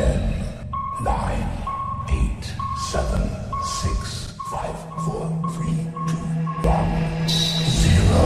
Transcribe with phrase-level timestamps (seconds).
[0.00, 0.32] Ten,
[1.04, 1.44] nine,
[2.08, 2.44] eight,
[2.90, 3.20] seven,
[3.82, 5.76] six, five, four, three,
[6.08, 6.24] two,
[6.64, 8.24] one, zero.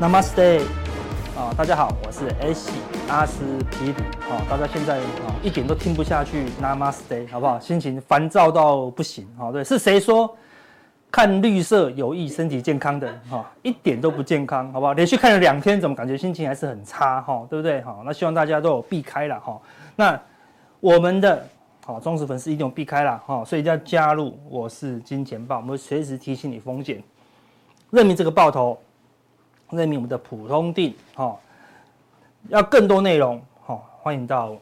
[0.00, 0.62] 那 Namaste
[1.36, 2.70] 啊，大家好，我是 S
[3.08, 3.94] 阿司匹林
[4.30, 7.60] 啊，大家现在啊一点都听不下去 Namaste 好不好？
[7.60, 10.34] 心情烦躁到不行啊，对，是谁说
[11.10, 13.48] 看绿色有益身体健康的哈？
[13.62, 14.94] 一点都不健康，好不好？
[14.94, 17.46] 连续看了两天，怎么感觉心情还是很差哈？
[17.48, 17.80] 对不对？
[17.82, 19.60] 好，那希望大家都有避开了哈。
[19.94, 20.20] 那
[20.80, 21.46] 我们的
[21.84, 24.36] 好忠实粉丝一定要避开了哈，所以一定要加入。
[24.48, 27.02] 我是金钱豹，我们会随时提醒你风险，
[27.90, 28.78] 任命这个爆头。
[29.70, 31.34] 任命我们的普通定，哈，
[32.48, 34.54] 要更多内容，哈，欢迎到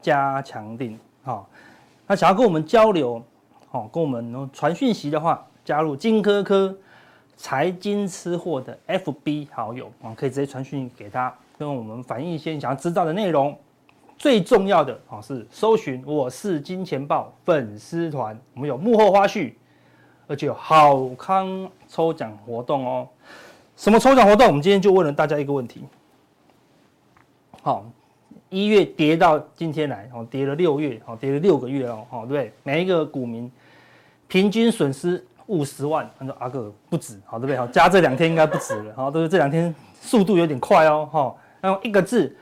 [0.00, 1.44] 加强錠，哈，
[2.06, 3.20] 那想要跟我们交流，
[3.70, 6.74] 哈，跟我们传讯息的话，加入金科科
[7.36, 13.56] 财经吃货的 FB 好友，啊，可以直接传讯给他，跟我们反映一些你想要知道的内容。
[14.16, 19.52] 最重要的啊是搜寻我是金钱豹粉丝团，我们有幕后花絮，
[20.28, 23.08] 而且有好康抽奖活动哦。
[23.76, 24.46] 什么抽奖活动？
[24.46, 25.82] 我们今天就问了大家一个问题。
[27.64, 27.82] 好，
[28.50, 33.50] 一月跌到今天来，哦，跌了六月，哦，跌了六个月哦，哦，对，每一个股民
[34.28, 37.56] 平均损失五十万，他说阿哥不止，好，对不对？
[37.56, 42.36] 好，加这两天应该不止了，好，都是这两天速度有点快哦，哈，那用一个字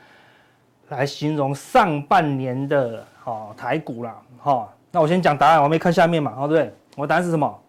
[0.89, 6.73] 来形容上半年的哈台股啦，哈，那我先讲答案，我没看下面嘛，好，对不对？
[6.97, 7.59] 我答案是什么？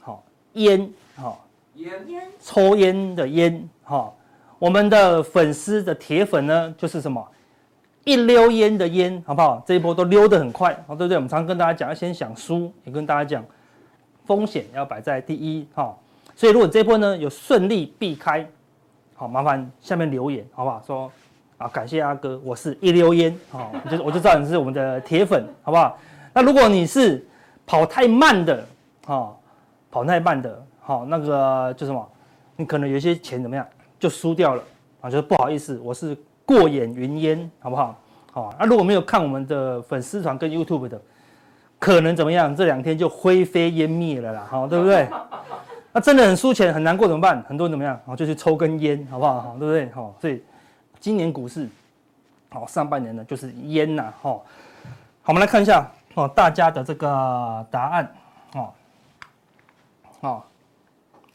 [0.00, 1.40] 好，烟，好。
[1.74, 4.12] 烟烟抽烟的烟哈，
[4.64, 7.22] 我们的粉丝的铁粉呢，就是什么
[8.04, 9.62] 一溜烟的烟，好不好？
[9.66, 11.18] 这一波都溜得很快，好，对不对？
[11.18, 13.44] 我们常跟大家讲，要先想输，也跟大家讲
[14.24, 15.94] 风险要摆在第一哈。
[16.34, 18.48] 所以如果这一波呢有顺利避开，
[19.14, 20.82] 好，麻烦下面留言，好不好？
[20.86, 21.12] 说
[21.58, 25.98] 啊，感谢阿哥，我是一溜烟，好，我就我就知道你是我们的铁粉，好不好？
[26.32, 27.22] 那如果你是
[27.66, 28.66] 跑太慢的，
[29.04, 29.36] 哈，
[29.90, 30.64] 跑太慢的。
[30.80, 32.10] 好，那个就什么，
[32.56, 33.66] 你可能有些钱怎么样
[34.04, 34.62] 就输掉了
[35.00, 37.98] 啊，就是不好意思，我是过眼云烟，好不好？
[38.30, 41.00] 好，那如果没有看我们的粉丝团跟 YouTube 的，
[41.78, 42.54] 可能怎么样？
[42.54, 45.08] 这两天就灰飞烟灭了啦，好，对不对？
[45.90, 47.42] 那真的很输钱，很难过怎么办？
[47.48, 47.98] 很多人怎么样？
[48.04, 49.40] 好，就去抽根烟，好不好？
[49.40, 49.90] 好，对不对？
[49.92, 50.42] 好，所以
[51.00, 51.66] 今年股市，
[52.50, 54.32] 好，上半年呢就是烟呐，哈。
[54.32, 54.44] 好，
[55.28, 58.12] 我们来看一下哦，大家的这个答案，
[58.52, 58.68] 哦，
[60.20, 60.42] 哦。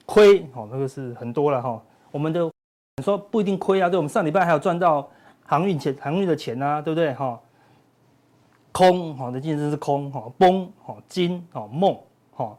[0.06, 1.81] 亏哦，那个是很多了哈。
[2.12, 2.52] 我们的
[3.01, 5.09] 说不一定亏啊，对，我们上礼拜还有赚到
[5.45, 7.39] 航运钱、航运的钱啊，对不对哈？
[8.71, 11.97] 空哈，的竞争是空哈，崩哈，金哈，梦
[12.31, 12.55] 哈，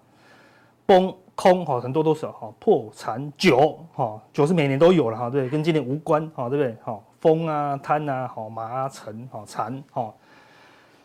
[0.85, 6.77] 崩空哈，很多都是哈，破产酒哈，酒是每年都有了哈，对，跟今年无关哈，对不对？
[6.83, 10.13] 哈，风啊，贪啊，好麻尘好，残哈，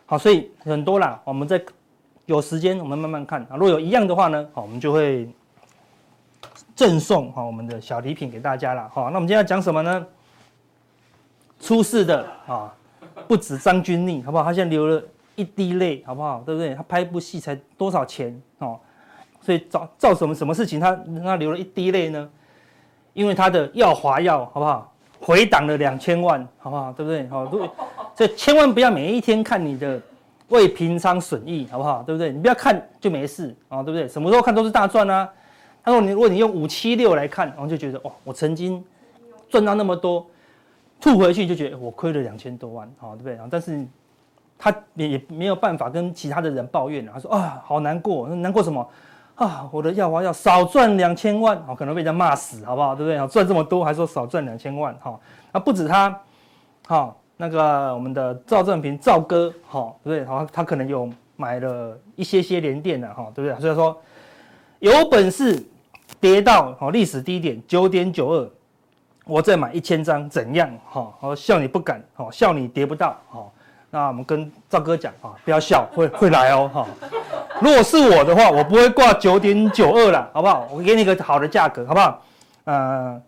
[0.06, 1.20] 好，所以很多啦。
[1.24, 1.64] 我们在
[2.26, 3.50] 有时间，我们慢慢看啊。
[3.52, 5.28] 如果有一样的话呢，好，我们就会。
[6.76, 10.06] 赠送哈我们的小礼品给大家了哈，那我们今天要讲什么呢？
[11.58, 12.70] 出事的啊，
[13.26, 14.44] 不止张钧甯，好不好？
[14.44, 15.02] 他现在流了
[15.36, 16.42] 一滴泪，好不好？
[16.44, 16.74] 对不对？
[16.74, 18.78] 他拍一部戏才多少钱哦？
[19.40, 20.94] 所以造造什么什么事情他
[21.24, 22.28] 他流了一滴泪呢？
[23.14, 24.92] 因为他的耀华药好不好？
[25.18, 26.92] 回档了两千万，好不好？
[26.92, 27.26] 对不对？
[27.28, 27.50] 好，
[28.14, 29.98] 所以千万不要每一天看你的
[30.48, 32.02] 未平仓损益，好不好？
[32.02, 32.30] 对不对？
[32.30, 34.06] 你不要看就没事啊，对不对？
[34.06, 35.26] 什么时候看都是大赚啊。
[35.86, 38.84] 他说：“你如果你用五七六来看，然后就觉得哇，我曾经
[39.48, 40.26] 赚到那么多，
[41.00, 43.38] 吐回去就觉得我亏了两千多万，好对不对？
[43.48, 43.86] 但是
[44.58, 48.84] 他也也没有办法跟其他的人抱怨，他说啊，好难过，难过什么
[49.36, 49.68] 啊？
[49.70, 52.92] 我的药华要少赚两千万，好可能被人家骂死，好不好？
[52.92, 53.28] 对不对？
[53.28, 55.20] 赚这么多还说少赚两千万，好，
[55.52, 56.20] 那不止他，
[56.88, 60.26] 好那个我们的赵正平赵哥，好对不对？
[60.26, 63.60] 好，他可能有买了一些些联电的，哈，对不对？
[63.60, 63.96] 所以说
[64.80, 65.64] 有本事。”
[66.20, 68.48] 跌到好历史低点九点九二，
[69.24, 70.70] 我再买一千张怎样？
[70.88, 73.52] 哈，我笑你不敢，好笑你跌不到，好，
[73.90, 76.86] 那我们跟赵哥讲啊，不要笑，会会来哦，哈。
[77.60, 80.68] 如果是我的话，我不会挂九点九二了，好不好？
[80.70, 82.22] 我给你一个好的价格，好不好？
[82.64, 83.20] 呃，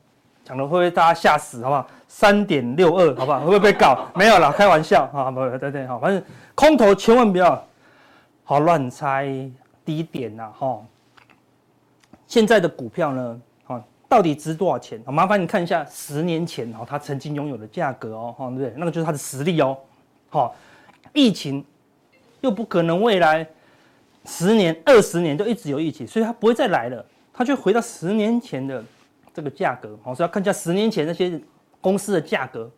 [0.45, 1.87] 讲的会不会大家吓死，好不好？
[2.09, 3.41] 三点六二，好不好？
[3.41, 4.07] 会不会被告？
[4.15, 6.23] 没有啦，开玩笑，哈，不，对对，好，反正
[6.55, 7.63] 空头千万不要
[8.45, 9.27] 好乱猜
[9.85, 10.79] 低点呐，哈。
[12.29, 15.03] 现在的股票呢，哈，到底值多少钱？
[15.07, 18.73] 麻烦你看一下十年前哈，它曾经拥有的价格哦，哈，对不对？
[18.77, 19.77] 那个就是它的实力哦，
[20.29, 20.55] 好，
[21.15, 21.65] 疫情
[22.43, 23.45] 又不可能未来
[24.27, 28.85] 十年、二十年都一直有疫情，所以它不会再来了，它就回到十年前的
[29.33, 29.99] 这个价格。
[30.05, 31.41] 好，所以要看一下十年前那些
[31.81, 32.71] 公司的价格，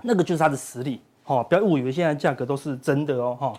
[0.00, 1.02] 那个就是它的实力。
[1.22, 3.36] 好，不要误以为现在价格都是真的哦。
[3.38, 3.52] 哈，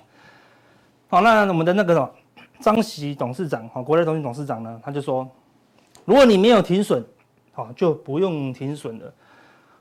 [1.10, 2.12] 好，那我们的那个
[2.60, 5.28] 张喜董事长，哈，国泰投信董事长呢，他就说，
[6.06, 7.04] 如果你没有停损，
[7.54, 9.14] 好，就不用停损了。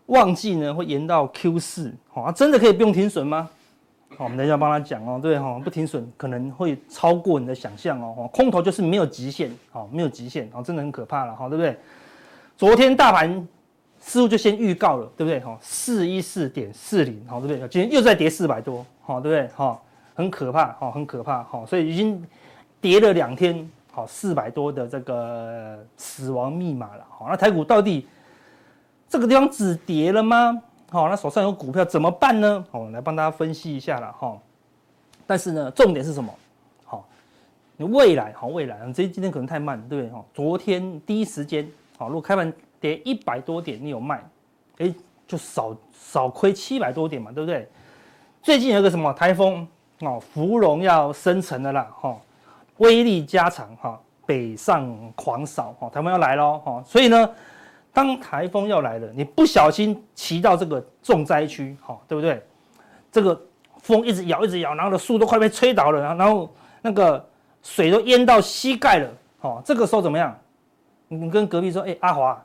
[0.07, 3.49] 旺季呢会延到 Q 四，好，真的可以不用停损吗？
[4.17, 5.19] 好，我们等一下帮他讲哦。
[5.21, 8.29] 对哈，不停损可能会超过你的想象哦。
[8.33, 11.77] 空头就是没有极限，好，没有极限，好，真的很可怕了，哈，对不对？
[12.57, 13.49] 昨天大盘
[13.99, 15.41] 似乎就先预告了，对不对？
[15.41, 17.69] 哈，四一四点四零，好，对不对？
[17.69, 19.49] 今天又在跌四百多，好，对不对？
[19.57, 19.81] 哈，
[20.15, 22.25] 很可怕，哈，很可怕，哈，所以已经
[22.85, 28.07] 跌了两天，好，四百多的这个死亡密码了，好，那台股到底？
[29.09, 30.63] 这个地方止跌了吗？
[30.91, 32.63] 好，那手上有股票怎么办呢？
[32.71, 34.39] 好，来帮大家分析一下了哈。
[35.27, 36.31] 但是呢，重点是什么？
[36.85, 37.09] 好，
[37.79, 40.13] 你未来好，未来这今天可能太慢，对不对？
[40.15, 41.67] 哈，昨天第一时间
[41.97, 44.23] 好，如果开盘跌一百多点，你有卖，
[44.77, 44.95] 哎，
[45.27, 47.67] 就少少亏七百多点嘛，对不对？
[48.43, 49.67] 最近有个什么台风
[50.01, 52.15] 哦，芙蓉要生成了啦，哈，
[52.79, 57.29] 威力加强哈，北上狂扫哈，台风要来喽哈，所以呢。
[57.97, 62.45] 当台风要来了，你不小心骑到这个重灾区，哈，对不对？
[63.13, 63.41] 这个
[63.79, 67.25] 风一直摇，一直摇，然后的树都快被吹倒了，然后那个
[67.63, 70.37] 水都淹到膝盖了，哈，这个时候怎么样？
[71.07, 72.45] 你跟隔壁说，哎，阿华，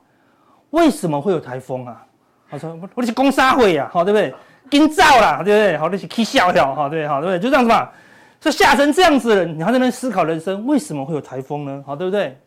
[0.70, 2.06] 为什么会有台风啊？
[2.52, 4.32] 他说，我是公沙会呀，好，对不对？
[4.70, 5.78] 惊兆啦，对不对？
[5.80, 7.40] 好，那是起笑笑，哈，对，好，对不对？
[7.40, 7.90] 就这样子嘛，
[8.40, 11.84] 这吓成这样子了，你还在那思考人生，为什么会有台风呢？
[11.86, 12.38] 好，对不对？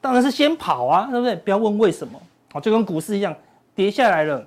[0.00, 1.36] 当然是先跑啊，对不对？
[1.36, 2.18] 不要问为什么，
[2.52, 3.36] 好，就跟股市一样，
[3.74, 4.46] 跌下来了，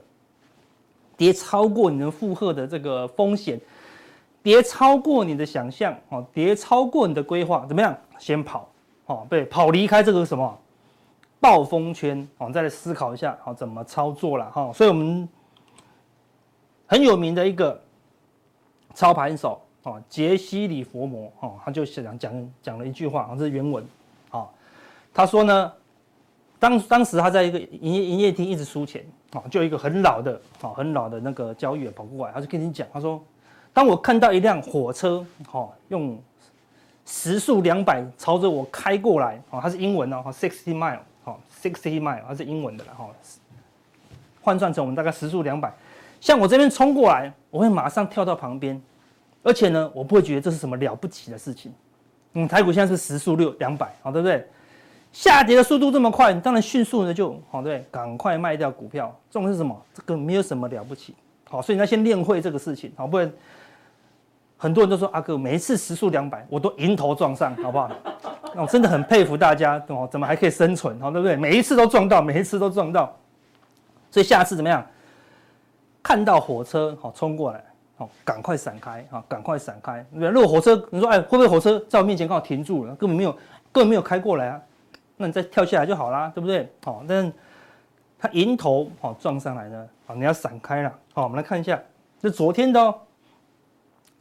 [1.15, 3.59] 跌超过你能负荷的这个风险，
[4.41, 7.95] 跌超过你的想象，哦，跌超过你的规划，怎么样？
[8.17, 8.67] 先跑，
[9.05, 10.57] 哦，对，跑离开这个什么
[11.39, 15.27] 暴风圈，哦，再来思考一下，好，怎么操作了，哈，所以我们
[16.88, 17.79] 很有名的一个
[18.93, 23.85] 操盘手，哦，杰西·里佛摩，哦，他就讲讲讲了一句话，这是原文。
[25.13, 25.73] 他说呢，
[26.57, 33.21] 当当时他在一个营业营业厅一直输钱，啊，就有一个很老的啊很老的那个交易员跑过来，他就跟你讲，他说，
[33.73, 36.17] 当我看到一辆火车，哈，用
[37.05, 43.09] 时速两百朝着我开过来，啊，它是英文哦，哈，sixty mile，哈，sixty mile，它是英文的了，哈，
[44.41, 45.73] 换算成我们大概时速两百，
[46.21, 48.81] 向我这边冲过来，我会马上跳到旁边，
[49.43, 51.73] 而且呢，我不会觉得这是什么了不起的事情，
[52.33, 54.47] 嗯，台股现在是时速六两百，好，对不对？
[55.11, 59.13] 下跌的速度这么快，你当然迅速的就好，对，赶快卖掉股票。
[59.29, 59.75] 重点是什么？
[59.93, 61.15] 这个没有什么了不起，
[61.49, 63.29] 好，所以你要先练会这个事情，好，不然
[64.57, 67.91] 很多人都说阿哥每一次时速两百，我都迎头撞上，好不好？
[68.53, 71.35] 那我真的很佩服大家，哦，怎么还可以生存，好，对不对？
[71.35, 73.17] 每一次都撞到，每一次都撞到，
[74.11, 74.85] 所以下次怎么样？
[76.03, 77.63] 看到火车好冲过来，
[78.01, 80.03] 好，赶快闪开，好，赶快闪开。
[80.12, 82.95] 如果火车，你说哎，会不会火车在我面前刚好停住了？
[82.95, 83.31] 根本没有，
[83.71, 84.59] 根本没有开过来啊。
[85.18, 86.68] 那你再跳下来就好啦，对不对？
[86.83, 87.31] 好，但
[88.18, 90.92] 它迎头好撞上来呢，好，你要闪开了。
[91.13, 91.80] 好，我们来看一下，
[92.19, 92.95] 这昨天的哦。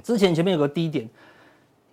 [0.03, 1.09] 之前前面有个低点，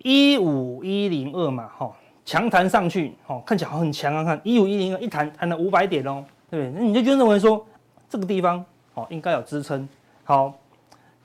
[0.02, 1.90] 一五一零二嘛，哈，
[2.22, 6.78] 强弹上去，哦，看起来很强啊，看一五一零二一弹弹了五百点哦，对不对？
[6.78, 7.66] 那你就就认为说
[8.10, 9.88] 这个地方哦应该有支撑。
[10.24, 10.52] 好，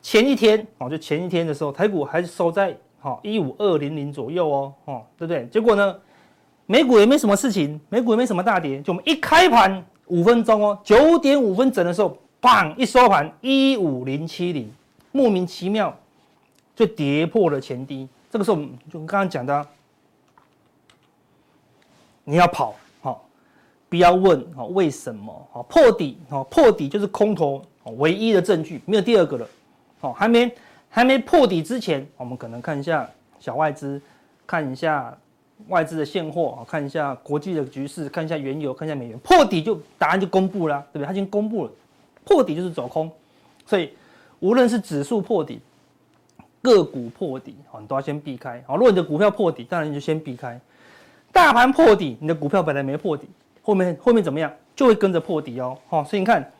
[0.04, 5.48] 前一天哦，就前一天的时候，台股还是收在好一五二零零左右哦，哦，对不对？
[5.48, 6.00] 结果呢？
[6.66, 14.72] 美股也没什么事情，美股也没什么大跌，就我们一开盘五分钟哦，九点五分整的时候，砰一收盘一五零七零，
[15.12, 15.94] 莫名其妙
[16.74, 18.08] 就跌破了前低。
[18.32, 19.68] 这个时候我们就刚刚讲的，
[22.24, 23.26] 你要跑好，
[23.90, 27.62] 不要问好为什么好破底好破底就是空头
[27.98, 29.48] 唯一的证据，没有第二个了。
[30.04, 30.52] 好，还没
[30.90, 34.02] 还没破底之前，我们可能看一下小外资，
[34.46, 35.18] 看一下。
[35.70, 41.06] 外资的现货啊，看一下国际的局势，看一下原油，看一下美元，破底就答案就公布了，对不对？
[41.06, 41.72] 它已经公布了，
[42.26, 43.10] 破底就是走空，
[43.66, 43.94] 所以
[44.42, 45.62] 无论是指数破底，
[46.62, 48.62] 个股破底，好，你都要先避开。
[48.68, 50.60] 好，如果你的股票破底，当然你就先避开。
[51.32, 53.30] 大盘破底，你的股票本来没破底，
[53.62, 55.78] 后面后面怎么样，就会跟着破底哦。
[55.88, 56.52] 好，所以你看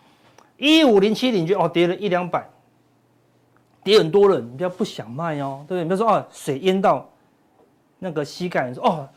[0.56, 2.48] 一五零七零就哦跌了一两百，
[3.84, 5.84] 跌很多了，你不要不想卖哦，对不对？
[5.84, 7.10] 你不要说哦水淹到。
[8.06, 9.08] 那个膝盖，你说哦，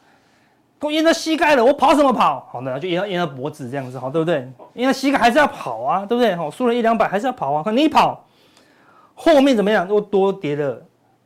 [0.78, 2.46] 都淹到膝盖了，我跑什么跑？
[2.52, 4.48] 好的，就淹到淹到脖子这样子，好，对不对？
[4.74, 6.36] 淹到膝盖还是要跑啊，对不对？
[6.36, 8.24] 好，输了一两百还是要跑啊，可你跑，
[9.16, 9.88] 后面怎么样？
[9.88, 10.80] 又多跌了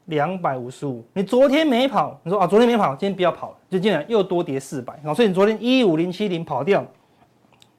[0.06, 1.04] 两百五十五。
[1.12, 4.98] 你昨天没跑，你说啊，昨天没跑，今天不要跑了，就竟然又多跌四百。
[5.14, 6.82] 所以你昨天一五零七零跑掉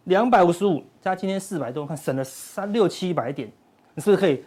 [0.03, 3.51] 两百五十五，加今天四百多，看省了三六七百点，
[3.95, 4.43] 你是不是可以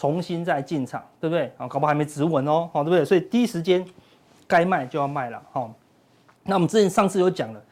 [0.00, 1.52] 重新再进场，对不对？
[1.58, 3.04] 啊，搞不好还没止稳哦，好，对不对？
[3.04, 3.86] 所以第一时间
[4.46, 5.70] 该卖就要卖了，好。
[6.44, 7.62] 那我们之前上次有讲了，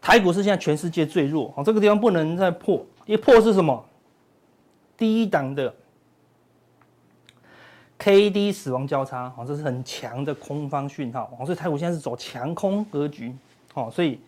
[0.00, 3.84] 台股是现在全世界最弱，哦，这个地方不能再破，因为破是什么？
[4.96, 5.74] 低档的
[7.98, 13.34] K D 死亡交叉，哦，这是很强的空方讯号，哦，所以台股现在是走强空格局，
[13.74, 14.20] 哦，所以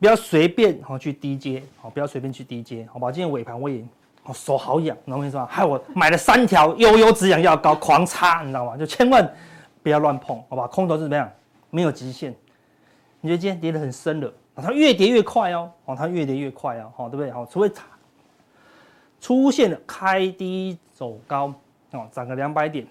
[0.00, 3.12] 不要随便哦去低接，哦，不要随便去低接，好吧？
[3.12, 3.84] 今天尾盘我也
[4.24, 8.76] 哦手好痒，然后我跟你说，害我买了三条悠悠止痒药膏狂擦，你知道吗？
[8.76, 9.30] 就千万
[9.82, 10.66] 不要乱碰，好吧？
[10.66, 11.30] 空头是怎么样？
[11.70, 12.34] 没有极限，
[13.20, 17.30] 你觉得今天跌得很深了，它越跌越快哦，哦，它越跌越快哦，好，对不对？
[17.30, 17.70] 好，除非
[19.20, 21.52] 出现了开低走高，
[21.90, 22.86] 哦，涨个两百点，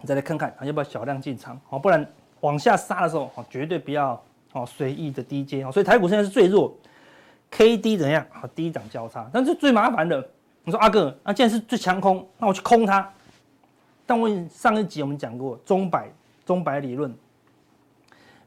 [0.00, 1.58] 你再来看看，要不要小量进场？
[1.70, 2.06] 哦，不然
[2.40, 5.72] 往下杀的时候，哦，绝对不要哦随意的低接哦。
[5.72, 6.74] 所以台股现在是最弱
[7.50, 8.26] ，K D 怎样？
[8.30, 10.26] 好，低档交叉，但是最麻烦的，
[10.64, 13.08] 你说阿哥，那既然是最强空，那我去空它。
[14.06, 16.08] 但我上一集我们讲过中摆
[16.44, 17.12] 中摆理论。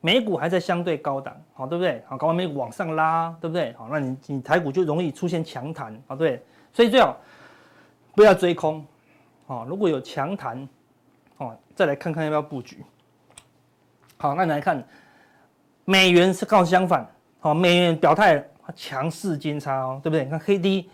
[0.02, 2.02] 美股还在相对高档，好，对不对？
[2.08, 3.74] 好，搞完美股往上拉，对不对？
[3.74, 6.42] 好，那你你台股就容易出现强弹，好，对，
[6.72, 7.18] 所以最好
[8.16, 8.86] 不要追空，
[9.46, 10.70] 好，如果有强弹，
[11.36, 12.82] 哦，再来看看要不要布局。
[14.16, 14.82] 好，那你来看
[15.84, 17.06] 美元是刚好相反，
[17.42, 18.42] 好，美元表态
[18.76, 20.24] 强势金叉哦，对不对？
[20.24, 20.90] 你看黑 D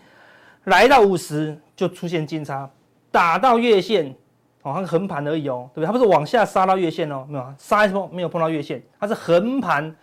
[0.64, 2.68] 来到五十就出现金叉，
[3.10, 4.14] 打到月线。
[4.62, 5.86] 哦，它横盘而已哦，对不对？
[5.86, 9.94] 它不是往下杀到月线哦，没有杀一波没有碰到月线，它是横盘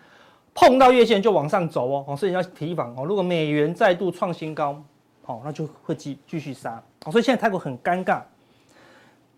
[0.53, 3.03] 碰到月线就往上走哦，所以你要提防哦。
[3.03, 4.81] 如果美元再度创新高，
[5.25, 6.81] 哦，那就会继继续杀。
[7.11, 8.21] 所以现在台股很尴尬，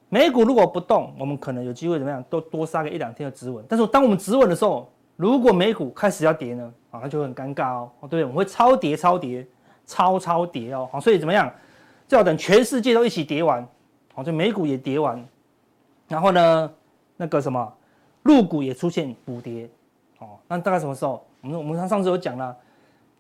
[0.10, 3.66] 美股如果不动，我们可能有机会怎么样，多多杀个一两天的止稳。
[3.68, 8.24] 但是当我们止稳的时候，如果美股开始要跌呢，啊，那就很尴尬哦，对不对？
[8.24, 9.46] 我们会超跌、超跌、
[9.86, 10.90] 超超跌哦。
[10.92, 11.52] 好，所以怎么样？
[12.08, 13.68] 就要等全世界都一起跌完。
[14.16, 15.22] 哦，就美股也跌完，
[16.08, 16.74] 然后呢，
[17.18, 17.74] 那个什么，
[18.24, 19.70] 陆股也出现补跌，
[20.20, 21.26] 哦，那大概什么时候？
[21.42, 22.56] 我们我们上次有讲了，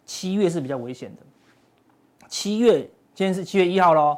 [0.05, 1.21] 七月是比较危险的。
[2.29, 2.79] 七月，
[3.13, 4.17] 今天是七月一号喽，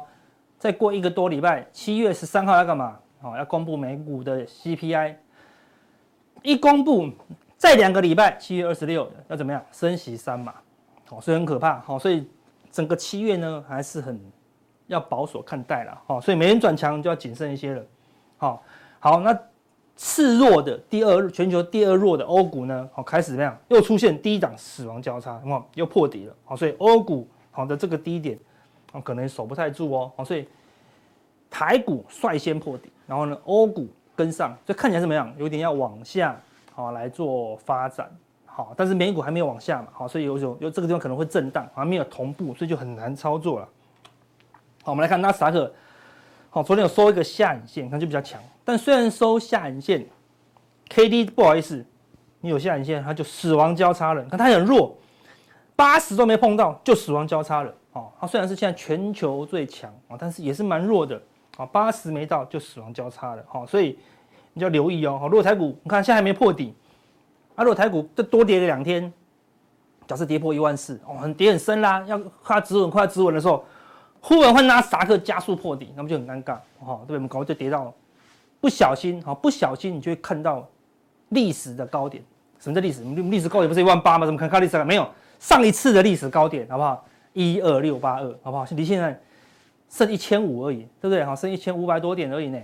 [0.56, 2.96] 再过一个多礼拜，七月十三号要干嘛？
[3.22, 5.16] 哦，要公布美股的 CPI，
[6.42, 7.10] 一公布，
[7.58, 9.62] 再两个礼拜，七月二十六要怎么样？
[9.70, 10.54] 升息三码，
[11.10, 12.26] 哦，所以很可怕，好，所以
[12.72, 14.18] 整个七月呢还是很。
[14.88, 17.84] 要保守看待了，好，所以美元转强就要谨慎一些了，
[18.38, 18.62] 好，
[18.98, 19.38] 好，那
[19.96, 23.54] 次弱的第二全球第二弱的欧股呢，好，开始怎么样？
[23.68, 28.38] 又出现低档死亡交叉，哇，又破底了，好，所以欧股好的这个低点，
[28.92, 30.48] 啊，可能守不太住哦，好，所以
[31.50, 35.30] 台股率先破底，然后呢，欧股跟上，这看起来怎么样？
[35.36, 36.34] 有点要往下，
[36.78, 38.08] 好来做发展，
[38.46, 43.68] 好，但是美股还没有往下嘛，好，所以有种有这个地方可能会震荡，还没有同步，所以就很难操作了。
[44.84, 45.74] 好，我们来看纳斯达克。
[46.50, 48.40] 好，昨天有收一个下影线，它就比较强。
[48.64, 50.06] 但虽然收下影线
[50.88, 51.84] ，K D 不好意思，
[52.42, 54.22] 你有下影线，它就死亡交叉了。
[54.26, 54.96] 看它很弱，
[55.74, 57.74] 八十都没碰到就死亡交叉了。
[57.94, 61.20] 哦，它虽然是现在全球最强啊，但是也是蛮弱的。
[61.56, 63.42] 啊，八十没到就死亡交叉了。
[63.48, 63.98] 好，所以
[64.58, 65.16] 你就要留意哦。
[65.20, 66.74] 好，如果台股你看现在还没破底，
[67.54, 69.12] 啊，如果台股再多跌了两天，
[70.08, 73.64] 假设跌破一万四，哦，很跌很深啦，要快止稳快止稳的时候。
[74.20, 77.16] 忽然会纳斯达克加速破底，那么就很尴尬，哈，对不对？
[77.16, 77.94] 我们搞就跌到了，
[78.60, 80.68] 不小心，哈，不小心你就会看到
[81.28, 82.20] 历史的高点。
[82.58, 83.04] 什么叫历史？
[83.04, 84.26] 历史高点不是一万八吗？
[84.26, 84.82] 怎么看看历史？
[84.82, 87.06] 没有，上一次的历史高点，好不好？
[87.32, 88.66] 一二六八二，好不好？
[88.72, 89.18] 离现在
[89.88, 91.24] 剩一千五而已，对不对？
[91.24, 92.58] 好，剩一千五百多点而已呢。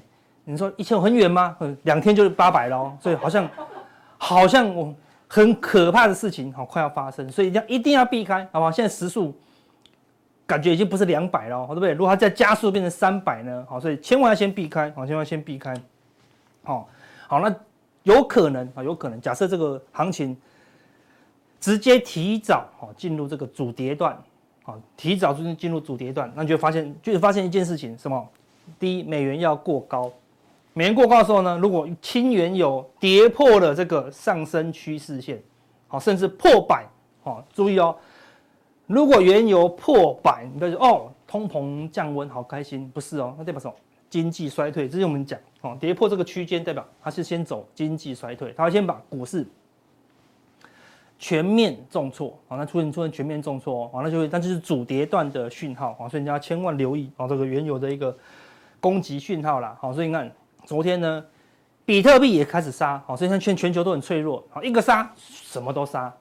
[0.45, 1.57] 你说一千很远吗？
[1.83, 3.49] 两天就是八百了，所以好像
[4.19, 4.95] 好像我
[5.29, 8.71] 很可怕的事情，好快要发生，所以要一定要避开，好不好？
[8.71, 9.35] 现在时速。
[10.47, 11.93] 感觉已经不是两百了，对不对？
[11.93, 13.67] 如果它再加速变成三百呢？
[13.67, 15.75] 好，所以千万要先避开，好，千万先避开。
[16.63, 16.87] 好，
[17.27, 17.57] 好，那
[18.03, 20.37] 有可能啊，有可能，假设这个行情
[21.59, 24.15] 直接提早好进入这个主跌段，
[24.65, 28.29] 好，提早进进入主跌段，那你就发现就会发现一件事情，什么？
[28.79, 30.13] 第一，美元要过高，
[30.75, 35.43] 美元过高的时候呢，如果轻原油跌破了这个上升趋势线，
[35.89, 36.85] 好，甚至破百，
[37.23, 37.97] 好，注意哦。
[38.87, 43.75] 如果原油破百，你就说哦，通膨降温，好开心，不是哦，那代表什么？
[44.11, 44.89] 经济衰退。
[44.89, 49.47] 这是我们讲哦，跌破这个区间，代表它是先走经济衰退，它先把股市
[51.19, 58.15] 全面重挫，好，那出现出现全面重挫，好，那就会，那就是主跌段的讯号，好，所以你要千万留意，哦，这个原油的一个
[58.81, 59.77] 攻击讯号啦。
[59.81, 60.31] 好，所以你看
[60.65, 61.25] 昨天呢，
[61.85, 66.13] 比特币也开始杀，好，所以看全全球都很脆弱，好，一个杀什么都杀，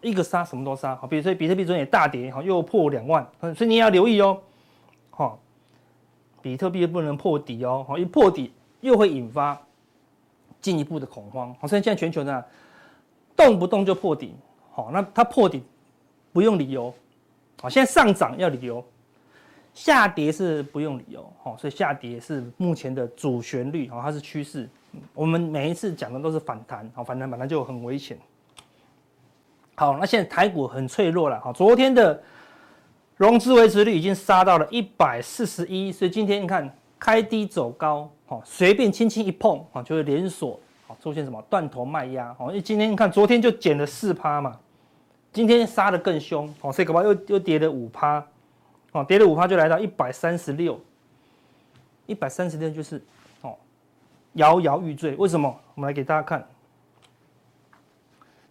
[0.00, 4.38] 一个杀什么都杀，好，比如说比特币昨天也大跌，好，又破两万，所以你也要留意哦，
[5.10, 5.38] 好，
[6.42, 9.56] 比特币不能破底哦，好，一破底又会引发
[10.60, 12.44] 进一步的恐慌，好，所以现在全球呢，
[13.36, 14.34] 动不动就破底，
[14.72, 15.62] 好，那它破底
[16.32, 16.92] 不用理由，
[17.62, 18.84] 好，现在上涨要理由。
[19.74, 24.68] 下跌是不用理由，好，所以下跌是目前的主旋律，好，它是趋势。
[25.12, 28.16] 我们每一次讲的都是反弹，好，反弹本来就很危险。
[29.74, 32.22] 好，那现在台股很脆弱了，好，昨天的
[33.16, 44.56] 融资维持率已经杀到了一百四十一，所以今天你看开低走高，好，随便轻轻一碰，好，就会连锁，好，出现什么断头卖压，好，因为今天你看昨天就减了四趴嘛，
[45.32, 48.24] 今天杀得更凶，好，所以搞不好又又跌了五趴。
[48.94, 50.80] 哦，跌了五趴就来到一百三十六，
[52.06, 53.02] 一百三十六就是
[53.42, 53.56] 哦，
[54.34, 55.16] 摇摇欲坠。
[55.16, 55.52] 为什么？
[55.74, 56.46] 我们来给大家看，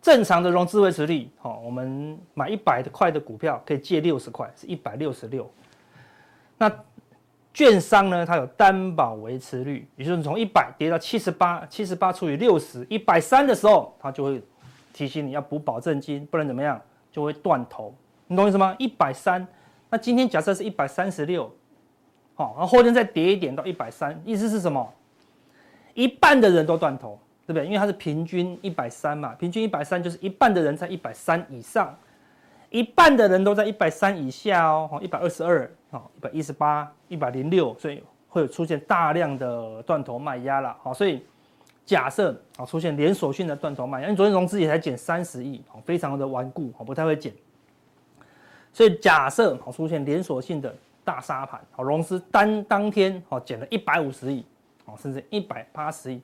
[0.02, 5.50] 正常的融资维持率，哦，我们买一百块的股票可以借六十块，是一百六十六。
[6.58, 6.70] 那
[7.54, 14.44] 券商呢，它有担保维持率，也就是从一百跌到七十八，七十八除以六十，一百三的时候，它就会
[14.92, 16.82] 提醒你要补保证金，不然怎么样
[17.14, 17.96] 就会断头。
[18.28, 18.76] 你懂意思吗？
[18.78, 19.48] 一百三。
[19.94, 21.44] 那今天假设是一百三十六，
[22.34, 24.92] 好，然后后天再跌一点到一百三，意思是什么？
[25.94, 27.64] 一半的人都断头，对不对？
[27.68, 31.96] 因为它是平均一百三嘛，平均一百三就是一半的人在一百三以上，
[32.72, 41.24] 一半的人都在一百三以下哦，好，一百二十二，好，一百一十八，一百零六，所以会有出现大量的断头卖压了，好，所以
[41.86, 47.32] 假设啊出现连锁性的断头卖压，因为昨天融资也才减三十亿，非常的顽固，不太会减。
[48.74, 54.44] 所以假设好出现连锁性的大杀盘，好融资单当天好减了一百五十亿，
[54.84, 56.20] 好甚至一百八十亿，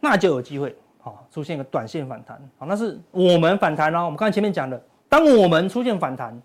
[0.00, 4.06] 那就有机会好出现一个短线反弹，好那是我们反弹哦。
[4.06, 6.36] 我们刚才前面讲的，当我们出现反弹，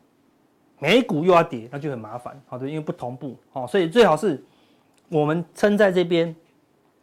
[0.77, 4.39] 美股又要跌，那就很麻烦，好的，因为不同步，好所以最好是
[5.09, 6.35] 我们撑在这边，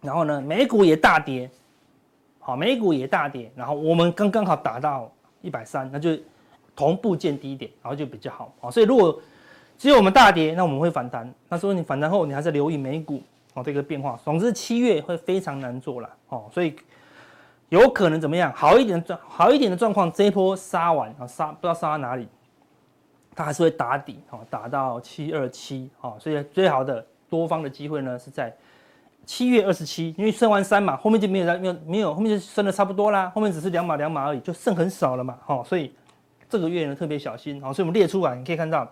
[0.00, 1.50] 然后呢美股也大跌，
[2.38, 5.10] 好美股也大跌，然后我们刚刚好打到
[5.42, 6.16] 一百三，那就。
[6.76, 8.70] 同步见低点，然后就比较好啊。
[8.70, 9.20] 所以如果
[9.76, 11.32] 只有我们大跌，那我们会反弹。
[11.48, 13.20] 那说你反弹后，你还是留意美股
[13.54, 14.18] 哦这个变化。
[14.24, 16.74] 总之七月会非常难做了哦，所以
[17.70, 18.52] 有可能怎么样？
[18.54, 22.28] 好一点的状好一点的状况，这一波杀完啊杀不知道杀到哪里，
[23.34, 26.16] 它还是会打底哦，打到七二七哦。
[26.20, 28.54] 所以最好的多方的机会呢是在
[29.26, 33.30] 七月二十七，因为升完三嘛，后面就没有没有没有，后面就升的差不多啦。
[33.34, 35.36] 后面只是两码两码而已，就剩很少了嘛。
[35.46, 35.92] 哦，所以。
[36.48, 38.88] 这个月呢特别小心，好，所以我们列出来，你可以看到，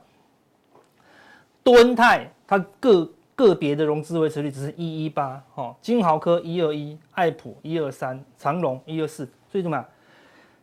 [1.63, 9.87] 敦泰它个个别的融资维持率只是一一八，哈，金豪科一二一，爱普一二三，长隆一二四，所以怎么样，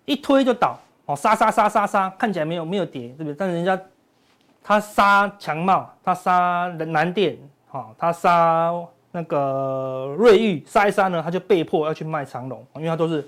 [0.05, 3.33] 一推就倒，哦，杀杀杀杀杀，看起来没有没有跌，对不对？
[3.33, 3.79] 但是人家
[4.63, 8.73] 他杀强茂，他杀南电，哈，他杀
[9.11, 13.27] 那个瑞昱，杀一杀呢，他就被迫要去卖长隆，因为他都是。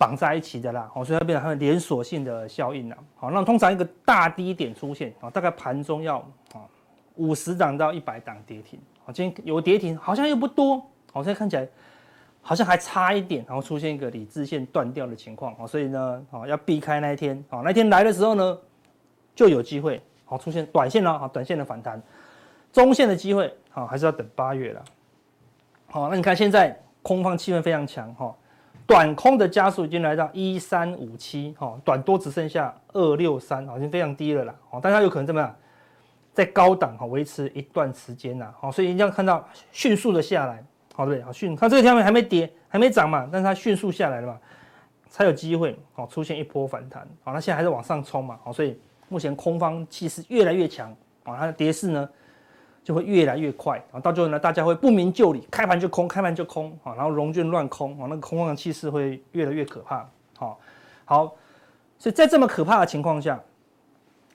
[0.00, 2.96] 绑在一起的啦，哦，所以它变成它的连锁性的效应啦。
[3.16, 6.16] 好，那通常一个大低点出现啊，大概盘中要
[6.54, 6.64] 啊
[7.16, 8.80] 五十档到一百档跌停。
[9.04, 10.82] 好，今天有跌停，好像又不多，
[11.12, 11.68] 好，像看起来
[12.40, 15.54] 好像还差一点，然后出现一个理智线断掉的情况。
[15.56, 17.44] 好，所以呢，好要避开那一天。
[17.50, 18.58] 好，那天来的时候呢，
[19.34, 22.02] 就有机会好出现短线了，好，短线的反弹，
[22.72, 24.82] 中线的机会好还是要等八月了。
[25.88, 28.34] 好，那你看现在空方气氛非常强哈。
[28.90, 35.54] 短空的加速已经来到一三五七，哈，短多只剩下二六三，已经非常低了啦，哦，但它有可能怎么样，
[36.34, 41.24] 在高档哈维持一段时间呐，好，所以一定要看到迅速的下来，好对不对？
[41.24, 44.36] 好迅，它这个条面还没跌，还没涨嘛，但是它迅速下来了嘛，
[45.08, 48.76] 才有机会哦出现一波反弹，好，那现在还是往上冲嘛，好，所以
[49.08, 50.90] 目前空方气势越来越强，
[51.22, 52.08] 啊，它的跌势呢？
[52.82, 60.08] 就会越来越快啊，到最后呢，大家会不明就里，开盘就空，开盘就空啊，然后融券乱空啊，那个空方的气势会越来越可怕。
[60.36, 60.58] 好，
[61.04, 61.34] 好，
[61.98, 63.38] 所以在这么可怕的情况下，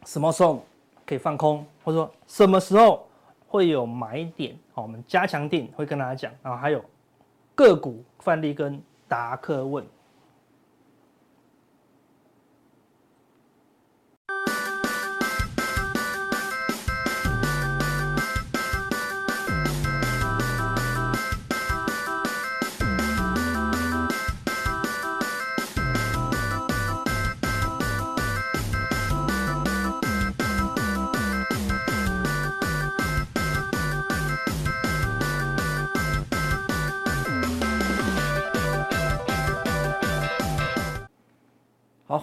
[0.06, 0.64] 什么时候
[1.06, 3.08] 可以放空，或者说什么时候
[3.48, 4.58] 会有买点？
[4.74, 6.84] 好，我们加强定会跟大家讲，然后还有
[7.56, 9.84] 个股范例跟达克问。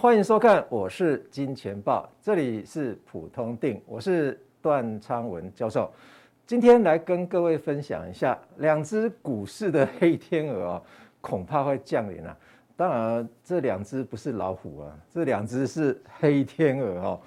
[0.03, 5.89] 欢迎收看，我是金钱豹，这里是普通定，我是段昌文教授。
[6.45, 10.81] 今天来跟各位分享一下，两只股市的黑天鹅啊，
[11.21, 12.37] 恐怕会降临啊。
[12.75, 17.21] 当然，这两只不是老虎啊，这两只是黑天鹅哦。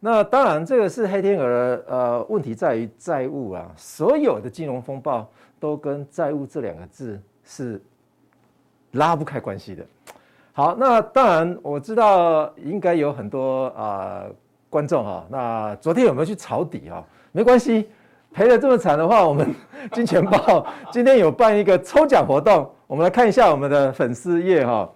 [0.00, 7.78] 那当然，这个是黑天鹅呃，问题在于债务啊，所有的金融风暴都跟债务这两个字是
[8.92, 9.84] 拉不开关系的。
[10.54, 14.24] 好，那当然我知道应该有很多啊、
[14.68, 17.02] 观众哈，那昨天有没有去抄底啊？
[17.32, 17.88] 没关系，
[18.32, 19.54] 赔得这么惨的话，我们
[19.92, 24.86] 金钱豹今天有办一个抽奖活动，我们来看一下我们的粉丝页哈。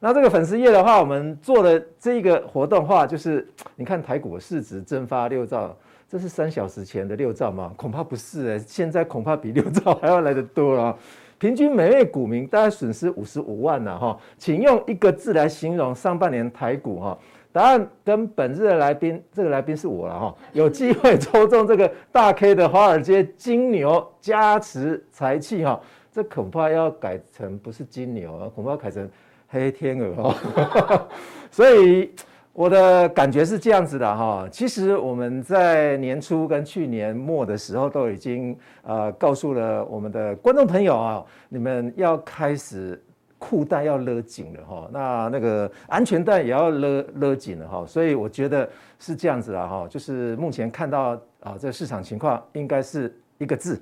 [0.00, 5.74] 那这个粉丝页的话，我们做的这一个活动话，就是你看台股市值蒸发六兆，
[6.06, 7.72] 这是三小时前的六兆吗？
[7.74, 10.94] 恐怕不是哎，现在恐怕比六兆还要来得多了。
[11.38, 17.18] 平均每位股民大概损失五十五万呢哈，请用一个字来形容上半年台股哈。
[17.52, 25.80] 答案跟本日的来宾，这个来宾是我了哈，有机会抽中这个大 K 的华尔街金牛加持财气哈，
[26.12, 29.08] 这恐怕要改成不是金牛，恐怕要改成。
[29.48, 31.08] 黑天鹅哦，
[31.52, 32.10] 所以
[32.56, 34.48] 我的感觉是这样子的哈。
[34.50, 42.98] 其实我们在年初跟去年末的时候都已经呃告诉了我们的观众朋友啊，你们要开始
[43.38, 44.88] 裤带要勒紧了哈。
[44.90, 47.84] 那那个安全带也要勒勒紧了哈。
[47.86, 48.66] 所以我觉得
[48.98, 53.78] 是这样子的哈，就是目前看到啊这个市场情况应该是一个字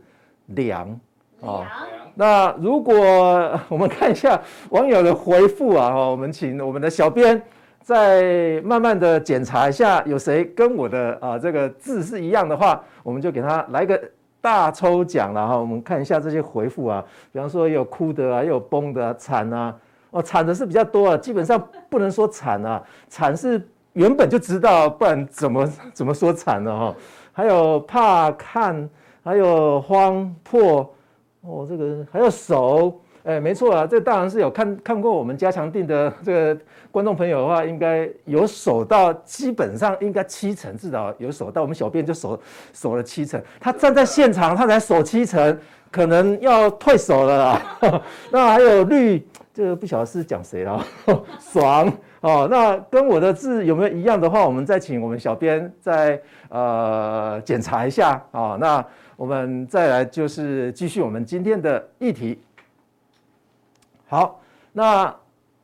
[0.46, 0.88] 凉
[1.40, 1.86] 啊。
[2.16, 2.92] 那如果
[3.70, 7.40] 我们看一下网友的回复啊，哈，我们请我们的小编
[7.84, 14.02] 再慢慢的检查一下，有谁跟我的啊这个字是一样的话，我们就给他来个
[14.40, 15.58] 大抽奖了哈。
[15.58, 19.76] 我们看一下这些回复啊，比方说有哭的啊，有崩的啊，惨啊，
[20.12, 23.60] 哦，惨的是比较多啊，基本上不能说惨啊，惨是
[23.92, 26.94] 原本就知道，不然怎么怎么说惨呢哈？
[27.34, 28.88] 还有怕看，
[29.22, 30.90] 还有慌迫。
[31.42, 36.60] 哦，这个还要手，哎，没错啊，这当然是有看看过我们加强定的这个
[36.90, 42.38] 观众朋友的话，应该有守到基本上应该七成，至少有守到我们小编就守
[42.72, 45.58] 守了七成，他站在现场他才守七成，
[45.90, 48.02] 可能要退守了啦。
[48.30, 50.84] 那还有绿，这个不晓得是讲谁了，
[51.40, 52.46] 爽哦。
[52.50, 58.58] 那跟我的字有没有一样的话，我们再请我们小编再呃检查一下啊、哦。
[58.60, 58.84] 那。
[59.16, 62.36] 我们再来就是继续我们今天的议题。
[64.14, 64.40] 好，
[64.72, 65.12] 那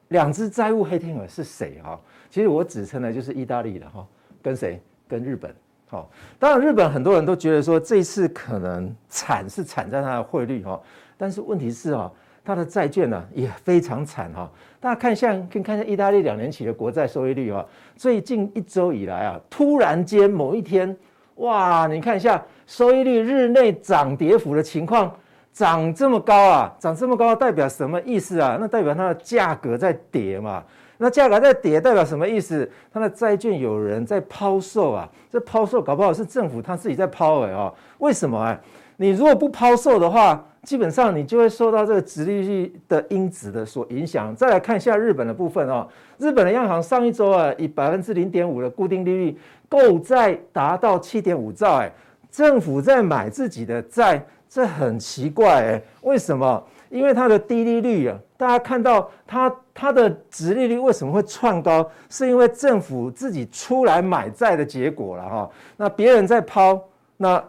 [0.09, 1.97] 两只债务黑天鹅是谁哈？
[2.29, 4.05] 其实我指称的就是意大利的哈，
[4.43, 4.83] 跟谁？
[5.07, 5.55] 跟日本。
[5.87, 10.81] 好，当然日本很多人都觉得说这次可能惨是惨在它的汇率哈，
[11.17, 12.11] 但是问题是啊，
[12.45, 14.51] 它的债券呢也非常惨哈。
[14.81, 20.97] 大家看一下，可以看一下意大利两年期的国债收益率啊，最近一周以来啊，突然间某一天。
[21.37, 25.17] 哇，你看一下收益率日内涨跌幅的情况，
[25.61, 28.57] 涨这么高啊，涨这么高代表什么意思啊？
[28.59, 30.65] 那代表它的价格在跌嘛？
[30.97, 32.67] 那价格在跌代表什么意思？
[32.91, 38.59] 它的债券有人在抛售啊，这抛售搞不好是政府他自己在抛哎哦，为什么啊？
[38.97, 44.35] 你如果不抛售的话，基本上你就会受到这个殖利率的因子的所影响。
[44.35, 51.93] 再来看一下日本的部分哦，日本的央行上一周啊，以百分之零点五的固定利率购债达到七点五兆，哎，
[52.31, 56.63] 政府在买自己的债，这很奇怪哎，为什么？
[56.91, 61.89] 因为它的低利率啊，大家看到它它的殖利率为什么会窜高？
[62.11, 65.51] 是因为政府自己出来买债的结果了哈。
[65.77, 66.79] 那别人在抛，
[67.17, 67.43] 那。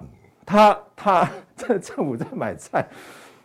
[0.44, 2.86] 他他 这政府在买债，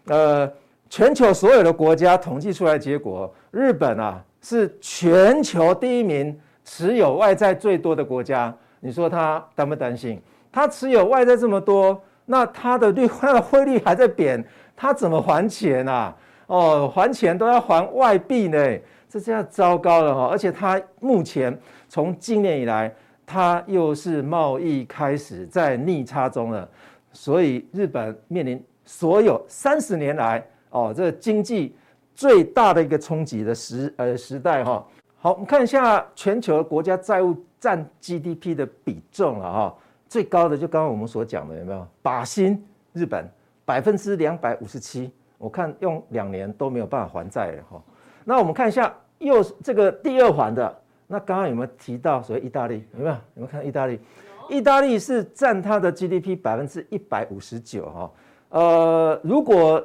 [0.07, 0.51] 呃，
[0.89, 8.53] 全球所有的国家统计出来结果，日本啊是全球第一名持有外债最多的国家。
[8.81, 10.21] 你说他担不担心？
[10.51, 14.45] 他持有外债这么多，那它的率它的汇率还在贬，
[14.77, 16.15] 它怎么还钱啊？
[16.47, 20.29] 哦，还钱都要还外币呢，这下糟糕了哈！
[20.31, 21.59] 而且它目前
[21.89, 22.95] 从今年以来。
[23.29, 26.69] 它又是贸易开始在逆差中了，
[27.13, 31.75] 所以日本面临所有三十年来哦，这个经济
[32.15, 34.87] 最大的一个冲击的时呃时代哈。
[35.19, 39.75] 好，我们看一下全球国家债务占 GDP 的比重了哈，
[40.09, 41.87] 最高的就刚刚我们所讲的有没有？
[42.03, 43.29] 靶心日本
[43.65, 47.83] 百分之两百五十七，我看用两年都没有办法还债了哈。
[48.25, 50.81] 那我们看一下又这个第二环的。
[51.09, 52.85] 那刚刚有没有提到所谓意大利？
[52.95, 53.13] 有没有？
[53.13, 54.01] 有没有看意大利？
[54.49, 58.11] 意大利是占它的 GDP 百分之一百五十九哈。
[58.49, 59.85] 呃，如果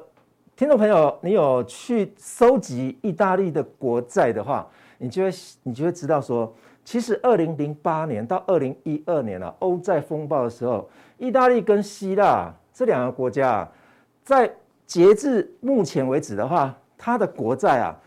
[0.55, 5.31] 听众朋友你有去收集意大利的国债的话，你就会
[5.63, 6.51] 你就会知道说，
[6.91, 13.71] 其实二零零八年到二零一二年啊，欧债风暴的时候，意大利跟希腊这两个国家啊，
[14.25, 14.51] 在
[14.86, 17.97] 截至目前为止的话，它的国债啊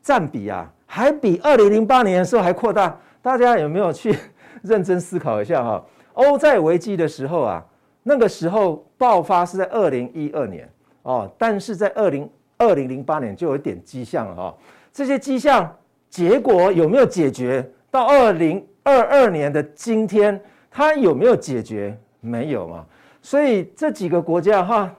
[0.00, 2.96] 占比啊，还比二零零八年的时候还扩大。
[3.20, 4.16] 大家有没有去
[4.62, 5.84] 认真思考一下哈？
[6.12, 7.66] 欧债危机的时候啊，
[8.04, 10.70] 那个时候爆发是在二零一二年
[11.02, 14.54] 哦，但是在二零二零零八年就有点迹象了哈。
[14.92, 15.76] 这些迹象
[16.08, 17.68] 结果有没有解决？
[17.90, 21.96] 到二零二二年的今天，它有没有解决？
[22.20, 22.84] 没有嘛。
[23.22, 24.94] 所以这几个国家哈，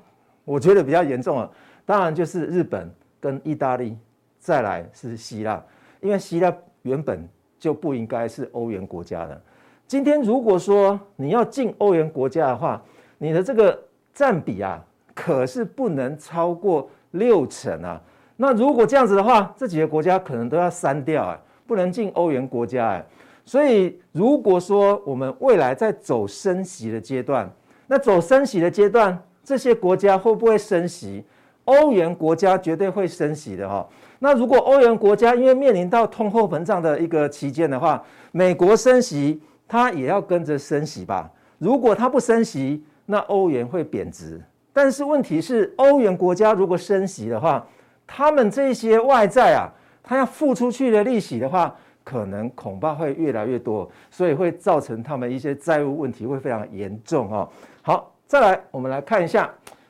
[0.46, 1.50] 我觉得比较严重了。
[1.86, 3.98] 当然就是日本跟意大利，
[4.40, 5.64] 再来是希腊，
[6.02, 9.42] 因为希腊原本就不应该是欧元国家的。
[9.88, 12.82] 今天如果说你要进欧元国家的话，
[13.18, 13.80] 你的这个
[14.14, 14.80] 占比啊，
[15.16, 18.00] 可是不能超过六成啊。
[18.36, 23.06] 那如果这样子的话，这几个国家可能都要删掉啊，不能进欧元国家哎。
[23.46, 27.48] 所以如果说我们未来在走升息的阶段，
[27.86, 31.24] 那走升息的阶段，这些国家会不会升息？
[31.66, 33.88] 欧元国家绝对会升息的哈。
[34.18, 41.32] 那如果欧元国家因为面临到通货膨胀的一个期间的话，美国升息，它也要跟着升息吧？
[41.60, 44.42] 如果它不升息，那欧元会贬值。
[44.74, 47.66] 但是问题是，欧元国家如果升息的话，
[48.06, 49.70] 他们这些外债啊，
[50.04, 57.48] 他要付出去的利息的话，可能恐怕会越来越多，所以会造成他们一些债务问题会非常严重哦。
[57.82, 59.50] 好，再来我们来看一下，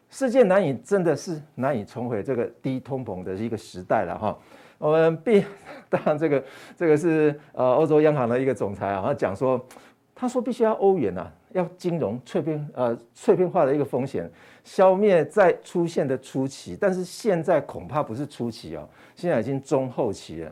[0.10, 4.38] 世界难以真的是难以重回这个低通膨的一个时代了哈。
[4.78, 5.44] 我们必
[5.90, 6.44] 当然这个
[6.76, 9.60] 这个是呃欧洲央行的一个总裁啊，他讲说，
[10.20, 14.30] 他说必须要欧元啊，要金融碎片呃碎片化的一个风险。
[14.66, 20.52] 消灭在出现的初期，但是现在恐怕不是初期哦，现在已经中后期了。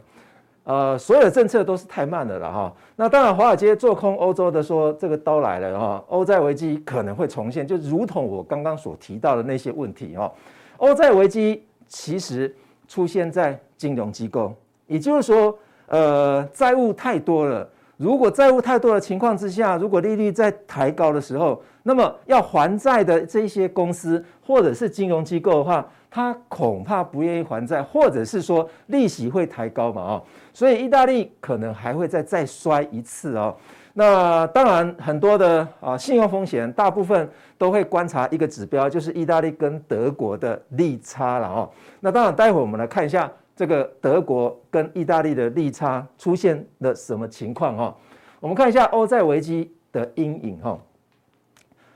[0.63, 2.73] 呃，所有的政策都是太慢了了哈。
[2.95, 10.31] 那当然，华尔街做空欧洲的说这个刀来了哈，欧债危机可能会重现，就如同我刚刚所提到的那些问题哈。
[10.77, 12.55] 欧债危机其实
[12.87, 14.55] 出现在金融机构，
[14.87, 17.69] 也就是说，呃，债务太多了。
[17.97, 30.01] 如果债务太多的情况之下，如果利率在抬高的时候，那么要还债的这些公司或者是金融机构的话，他恐怕不愿意还债，或者是说利息会抬高嘛？
[30.01, 33.55] 哦，所以意大利可能还会再再摔一次哦。
[33.93, 41.67] 那当然，很多的啊信用风险，大部分都会观察一个指标，就是意大利跟德国的利差了哦。
[41.99, 43.31] 那当然，待会我们来看一下。
[43.57, 47.97] 这个德国跟意大利的利差出现了什么情况哈？
[48.39, 50.79] 我们看一下欧债危机的阴影哈。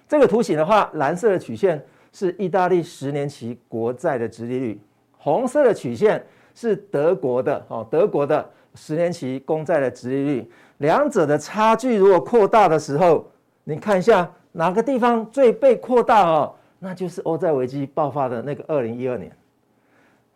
[0.08, 1.80] 这个图形的话，蓝色的曲线
[2.12, 4.82] 是意大利十年期国债的殖利率，
[5.19, 10.52] 红色的曲线是德国的哦，德国的十年期公债的殖利率。
[10.80, 13.30] 两者的差距如果扩大的时候，
[13.65, 16.56] 你看一下哪个地方最被扩大哦？
[16.80, 19.32] 那就是欧债危机爆发的那个二零一二年。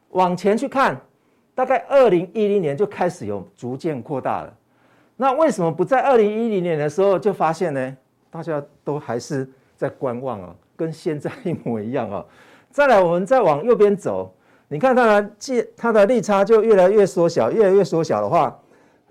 [0.09, 0.95] 往前去看。
[1.55, 4.53] 大概二零一零年就开始有逐渐扩大了，
[5.15, 7.97] 那为什么不在二零一零年的时候就发现呢？
[8.29, 12.23] 大家都还是在观望啊，跟现在一模一样啊。
[12.69, 14.35] 再来，我们再往右边走，
[14.67, 18.59] 你看它的借它的利差就越来越缩小，越来越缩小的话，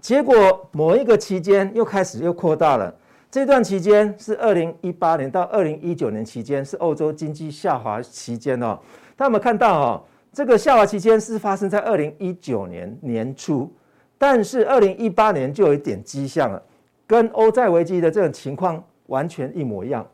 [0.03, 2.95] 结果某一个期间又开始又扩大了。
[3.31, 8.79] 这段期间是二零一八年到二零一九年期间，是欧洲经济下滑期间哦。
[9.17, 10.03] 大家有没有看到哦？
[10.35, 13.73] 这个下滑期间是发生在二零一九年年初，
[14.19, 16.61] 但是二零一八年就有一点迹象了，
[17.07, 20.05] 跟欧债危机的这种情况完全一模一样。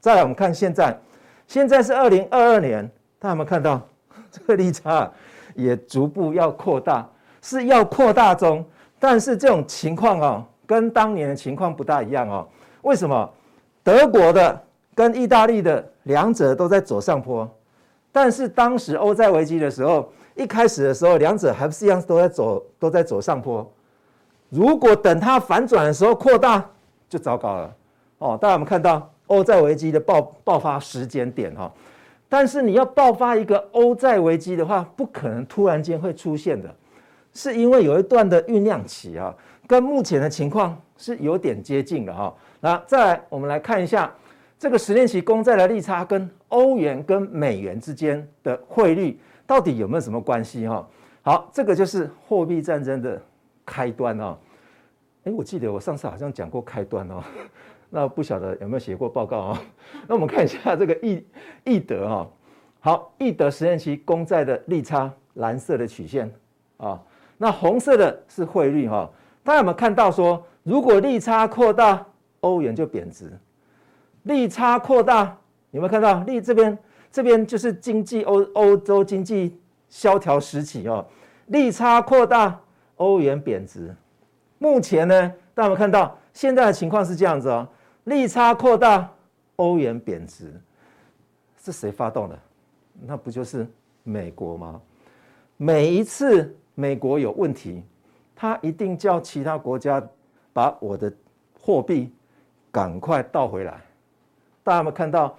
[0.00, 0.98] 再来，我们看现在，
[1.46, 2.84] 现在是二零二二年，
[3.20, 3.80] 大家有没有看到
[4.32, 5.08] 这个利差
[5.54, 7.08] 也逐步要扩大，
[7.40, 8.64] 是要扩大中，
[8.98, 12.48] 但是这种情况哦，跟当年的情况不大一样哦。
[12.82, 13.30] 为什么？
[13.84, 14.60] 德国的
[14.92, 17.48] 跟意大利的两者都在走上坡。
[18.10, 23.70] 但是当时欧债危机的时候，一开始的时候，两者还不是一样都在走，都在走上坡。
[24.48, 26.64] 如果等它反转的时候扩大，
[27.08, 27.74] 就糟糕了。
[28.18, 31.70] 哦，大家有没有看到欧债危机的爆爆发时间点哈？
[32.28, 36.74] 但是你要爆发一个欧债危机的话，不可能突然间会出现的，
[37.34, 39.34] 是因为有一段的酝酿期啊，
[39.66, 42.34] 跟目前的情况是有点接近的哈。
[42.60, 44.12] 那再来，我们来看一下。
[44.58, 50.88] 这个十年期公债的利差跟欧元跟美元之间的汇率到底有没有什么关系哈？
[51.22, 53.22] 好，这个就是货币战争的
[53.64, 54.36] 开端哦。
[55.24, 57.22] 诶，我记得我上次好像讲过开端哦，
[57.88, 59.62] 那不晓得有没有写过报告啊？
[60.08, 61.24] 那我们看一下这个易
[61.64, 62.30] 易德哈。
[62.80, 66.32] 好，易德十年期公债的利差，蓝色的曲线
[66.78, 67.00] 啊，
[67.36, 69.10] 那红色的是汇率哈，
[69.44, 72.04] 大家有没有看到说，如果利差扩大，
[72.40, 73.26] 欧元就贬值；
[74.24, 75.36] 利差扩大，
[75.70, 76.22] 有没有看到？
[76.24, 76.78] 利这边
[77.10, 81.06] 这边就是经济欧欧洲经济萧条时期哦，
[81.46, 82.60] 利差扩大，
[82.96, 83.94] 欧元贬值。
[84.58, 86.16] 目前呢，大家有没有看到？
[86.34, 87.66] 现在的情况是这样子哦，
[88.04, 89.10] 利差扩大，
[89.56, 90.52] 欧元贬值，
[91.60, 92.38] 是谁发动的？
[93.00, 93.66] 那不就是
[94.02, 94.80] 美国吗？
[95.56, 97.82] 每一次美国有问题，
[98.36, 100.00] 他一定叫其他国家
[100.52, 101.12] 把我的
[101.60, 102.12] 货币
[102.70, 103.80] 赶快倒回来。
[104.68, 105.34] 大家有没有看到？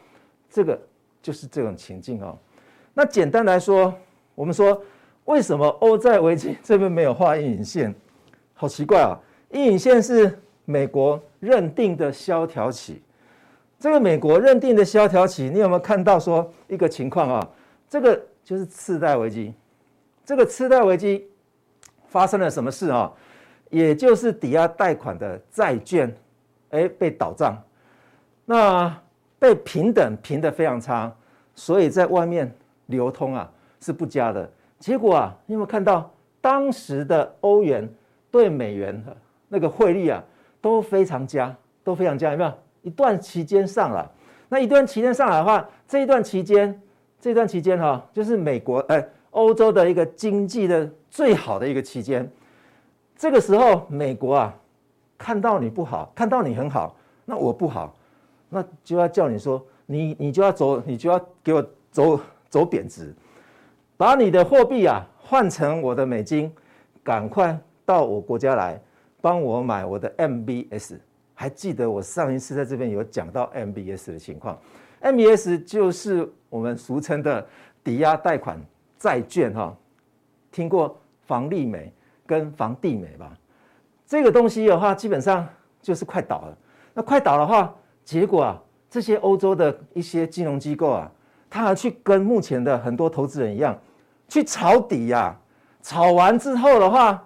[0.50, 0.82] 这个
[1.22, 2.36] 就是这种情境哦。
[2.96, 3.94] 那简单来说，
[4.34, 4.82] 我们说
[5.26, 7.94] 为什么欧债危机这边没有画阴影线？
[8.56, 9.13] 好奇怪啊！
[9.52, 13.04] 阴影线是美国认定的萧条期。
[13.80, 17.50] 这个美国认定的萧条期，你有没有看到说一个情况啊？
[17.88, 19.54] 这个就是次贷危机。
[20.26, 21.30] 这个次贷危机
[22.08, 23.13] 发生了什么事啊？
[23.70, 26.12] 也就是抵押贷款的债券，
[26.72, 27.56] 哎，被倒账，
[28.46, 29.00] 那
[29.39, 31.12] 被平等评得非常差，
[31.56, 32.54] 所以在外面
[32.88, 33.49] 流通啊
[33.80, 34.47] 是不佳的。
[34.78, 37.89] 结果啊，你有没有看到当时的欧元
[38.30, 40.23] 对美元的那个汇率啊
[40.62, 42.54] 都非常佳，都非常佳，有没有？
[42.82, 44.08] 一段期间上来，
[44.47, 46.80] 那一段期间上来的话，这一段期间，
[47.19, 49.04] 这段期间哈，就是美国哎。
[49.32, 52.28] 欧洲的一个经济的最好的一个期间，
[53.15, 54.56] 这个时候美国啊，
[55.19, 57.95] 看到你不好，看到你很好，那我不好，
[58.49, 63.13] 那就要叫你说，你你就要走，你就要给我走走贬值，
[63.95, 66.51] 把你的货币啊换成我的美金，
[67.03, 68.81] 赶快到我国家来
[69.21, 70.97] 帮我买我的 MBS。
[71.33, 74.59] 还记得我上一次在这边有讲到 MBS 的情况
[75.01, 77.47] ，MBS 就是我们俗称的
[77.83, 78.59] 抵押贷款。
[78.97, 79.73] 债券哈，
[80.51, 81.89] 听过房利美
[82.27, 83.31] 跟房地美吧？
[84.05, 85.47] 这个东西的话，基本上
[85.81, 86.57] 就是快倒了。
[86.93, 87.73] 那快倒的话，
[88.10, 91.12] 结果啊，这些欧洲的一些金融机构啊，
[91.48, 93.78] 他还去跟目前的很多投资人一样，
[94.28, 95.38] 去抄底呀。
[95.84, 97.24] 炒完之后的话，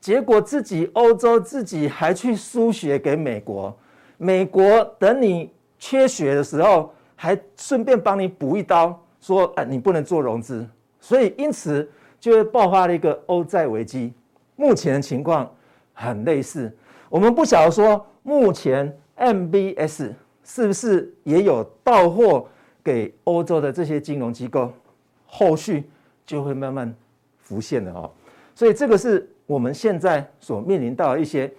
[0.00, 3.76] 结果自己欧洲自己还去输血给美国，
[4.16, 10.66] 美国等你缺血的时候，还顺便帮你补一刀，说哎，你不能做融资。
[10.98, 11.86] 所以，因此
[12.18, 14.14] 就会爆发了一个欧债危机。
[14.56, 15.54] 目前的情况
[15.92, 16.74] 很类似。
[17.10, 20.12] 我们不晓得说，目前 MBS
[20.44, 22.48] 是不是也有到货
[22.82, 24.72] 给欧洲的这些金融机构？
[25.26, 25.88] 后续
[26.26, 26.94] 就会慢慢
[27.38, 28.10] 浮现的哦。
[28.54, 31.50] 所以，这个是我们现在所面临到一些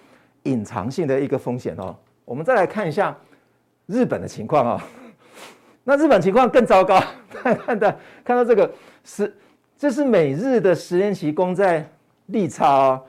[0.43, 1.95] 隐藏性的一个风险哦。
[2.25, 3.17] 我们再来看一下
[3.87, 4.85] 日本的情况啊。
[5.83, 7.03] 那日本情况更糟糕，
[7.43, 8.71] 大家看到看到这个。
[9.03, 9.35] 是，
[9.77, 11.89] 这是美日的十年期公债
[12.27, 13.03] 利差哦，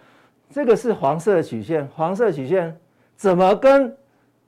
[0.51, 2.77] 这个是黄色的曲线，黄色曲线
[3.17, 3.97] 怎么跟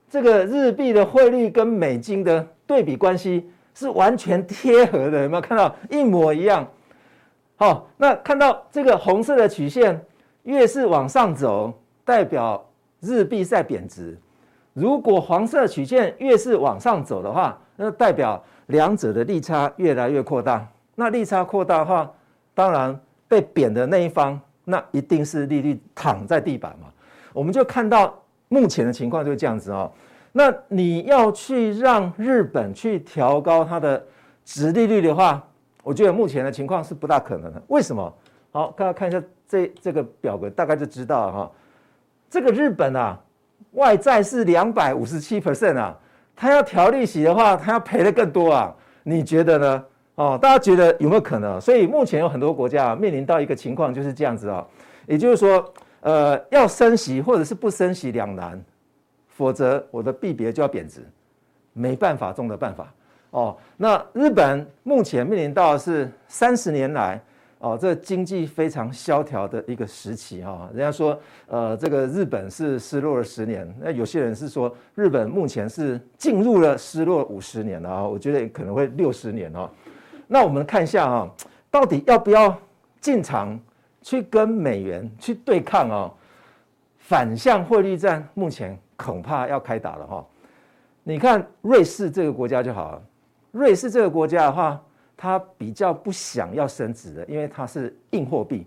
[0.09, 5.23] 这个日币的汇率跟美金的对比关系是完全贴合的？
[5.23, 6.65] 有没有看到一模一样？
[7.55, 9.99] 好，那看到这个红色的曲线
[10.43, 11.73] 越是往上走，
[12.05, 12.63] 代表
[13.01, 14.15] 日币在贬值；
[14.73, 20.65] 如果黄色曲线越是往上走的话，那代表两者的利差越来越扩大。
[20.95, 22.11] 那利差扩大的话，
[22.53, 26.87] 当然被贬的那一方，那一定是利率躺在地板嘛。
[27.33, 28.17] 我们就看到
[28.49, 29.91] 目前的情况就是这样子哦。
[30.31, 34.03] 那你要去让日本去调高它的
[34.45, 35.43] 值利率的话，
[35.83, 37.61] 我觉得目前的情况是不大可能的。
[37.67, 38.13] 为什么？
[38.51, 41.51] 好，大家看一下这这个表格，大概就知道了哈。
[42.29, 43.19] 这个日本啊，
[43.71, 45.97] 外债是两百五十七 percent 啊，
[46.35, 48.75] 它要调利息的话，它要赔的更多啊。
[49.03, 49.85] 你觉得呢？
[50.15, 51.61] 哦，大家觉得有没有可能？
[51.61, 54.65] 所以目前有很多国家啊，面临到一个情况就是这样子啊，
[55.05, 55.63] 也就是说，
[56.07, 58.63] 呃，要升息或者是不升息两难，
[59.27, 61.01] 否则我的币别就要贬值，
[61.73, 62.93] 没办法中的办法。
[63.31, 67.21] 哦，那日本目前面临到的是三十年来
[67.59, 70.69] 哦，这经济非常萧条的一个时期哈。
[70.73, 79.69] 人家说，呃，这个日本是失落了十年，那有些人是说日本目前是进入了失落五十年了啊，我觉得可能会六十年哦。
[80.25, 81.29] 那我们看一下啊，
[81.69, 82.57] 到底要不要
[83.01, 83.59] 进场
[84.07, 86.09] 去跟美元去对抗啊？
[86.97, 90.25] 反向汇率战目前恐怕要开打了哈。
[91.03, 93.01] 你看瑞士这个国家就好了，
[93.51, 94.81] 瑞士这个国家的话，
[95.17, 98.65] 它比较不想要升值的，因为它是硬货币。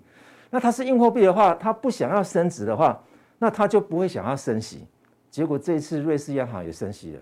[0.51, 3.03] 那它是硬货币的话，它不想要升值的话，
[3.39, 4.87] 那它就不会想要升息。
[5.31, 7.21] 结果这一次瑞士央行也升息了，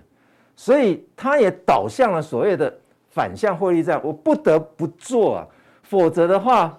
[0.56, 2.76] 所以它也导向了所谓的。
[3.10, 5.46] 反向汇率战，我不得不做啊，
[5.82, 6.78] 否则的话，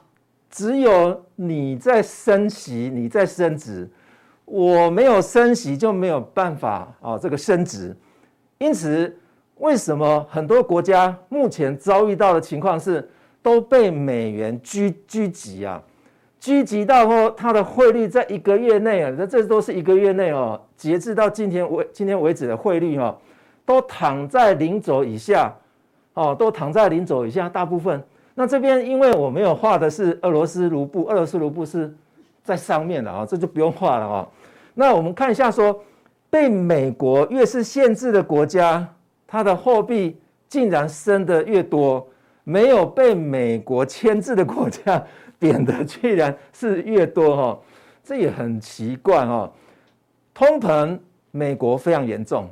[0.50, 3.88] 只有你在升息，你在升值，
[4.46, 7.96] 我没有升息就没有办法啊，这个升值。
[8.58, 9.16] 因此，
[9.58, 13.08] 为什么很多国家目前遭遇到的情况是
[13.42, 15.82] 都被美元狙狙击啊？
[16.42, 23.16] 狙击到后，它的汇率在一个月内啊，那这都是一个月内哦，截至到今天为今天为止的汇率哈，
[23.66, 25.54] 都躺在零轴以下，
[26.16, 28.04] 哦，都躺在零轴以下，大部分。
[28.40, 31.94] 那这边因为我没有画的是俄罗斯卢布，俄罗斯卢布是
[32.42, 34.28] 在上面的啊，这就不用画了啊。
[34.74, 35.78] 那我们看一下说，
[36.30, 38.88] 被美国越是限制的国家，
[39.28, 40.18] 它的货币
[40.48, 42.02] 竟然升得越多；
[42.46, 45.04] 没有被美国牵制的国家，
[45.38, 47.60] 贬的居然是越多哈。
[48.06, 49.52] 这也很奇怪哈。
[50.34, 50.98] 通膨，
[51.32, 52.50] 美国非常严重，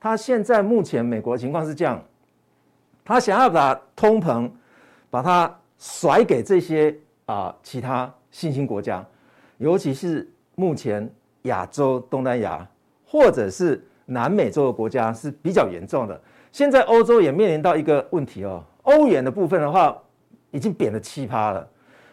[0.00, 2.02] 它现在目前美国情况是这样，
[3.04, 4.50] 他想要把通膨。
[5.10, 6.96] 把它甩给这些
[7.26, 9.04] 啊其他新兴国家，
[9.58, 12.66] 尤其是目前亚洲、东南亚
[13.04, 16.20] 或者是南美洲的国家是比较严重的。
[16.52, 19.96] 现在欧洲也面临到一个问题哦，欧元的部分的话
[20.50, 21.68] 已经贬了七趴了。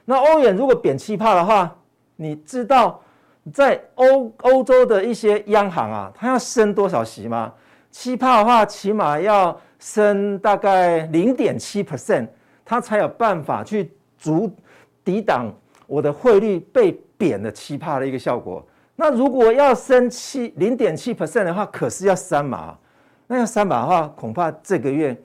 [0.05, 1.75] 那欧元如果贬七趴的话，
[2.15, 3.01] 你知道
[3.53, 7.53] 在欧欧洲的一些央行啊，它要升多少息吗？
[7.91, 12.27] 七趴的话，起码要升大概零点七 percent。
[12.69, 14.53] 它才有办法去阻
[15.05, 15.49] 抵挡
[15.85, 18.61] 我的汇率被贬的七趴的一个效果。
[18.93, 22.77] 那如果要升七零点七 percent 的话，可是要三码。
[23.25, 25.15] 那要三码的话，恐怕这个月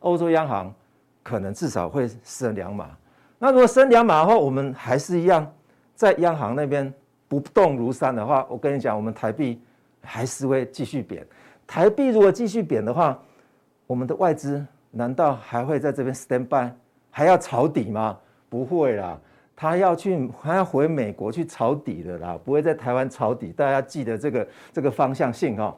[0.00, 0.74] 欧洲央行
[1.22, 2.90] 可能至少会升两码。
[3.38, 5.48] 那如果升两码的话，我们还是一样
[5.94, 6.92] 在央行那边
[7.28, 9.60] 不动如山的话，我跟你讲，我们台币
[10.02, 11.24] 还是会继续贬。
[11.64, 13.16] 台币如果继续贬的话，
[13.86, 16.72] 我们的外资难道还会在这边 stand by？
[17.10, 18.16] 还要抄底吗？
[18.50, 19.18] 不会啦，
[19.54, 23.48] 他要去，还要回美国去抄底的啦，不会在台湾抄底。
[23.48, 25.76] 大家记得这个这个方向性哈。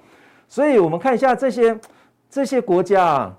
[0.49, 1.77] 所以，我们看一下这些
[2.29, 3.39] 这些国家啊，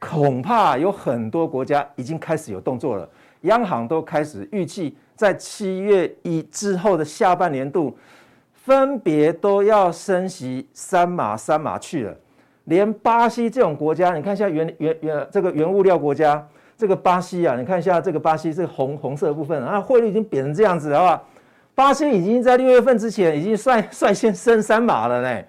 [0.00, 3.08] 恐怕有很多国家已经开始有动作了。
[3.42, 7.96] 央行都开始预计在七月一之后的下半年度，
[8.52, 12.16] 分别都要升息三码三码去了。
[12.64, 16.44] 连巴西这种国家，你看一下原原原这个原物料国家。
[16.82, 21.22] 这个巴西啊，你看一下这个巴西这个红红色的部分啊，汇率已经贬成这样子的话，
[21.76, 25.42] 巴西已经在六月份之前已经率率先升三码了呢，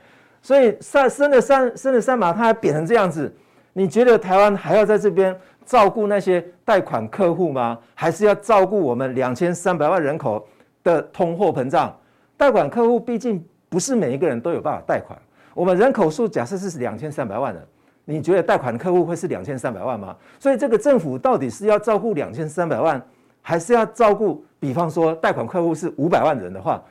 [0.43, 3.33] 所以升升了三升了三码，它还贬成这样子，
[3.73, 7.79] 你觉得台湾还要在这边照顾那些贷款客户吗？
[7.95, 10.47] 还是要照顾我们两千三百万人口
[10.83, 11.97] 的通货膨胀？
[12.37, 15.17] 贷款客户毕竟不是每一个人都有办法贷款，
[15.55, 17.67] 我们人口数假设是两千三百万人。
[18.05, 20.15] 你觉得贷款客户会是两千三百万吗？
[20.39, 23.01] 所以这个政府到底是要照顾两千三百万，
[23.41, 24.43] 还是要照顾？
[24.59, 26.81] 比方说贷款客户是五百万人的话，